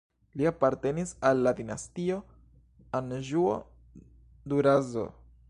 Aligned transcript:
Li 0.39 0.45
apartenis 0.51 1.11
al 1.29 1.43
la 1.47 1.53
dinastio 1.59 2.17
Anĵuo-Durazzo. 3.01 5.07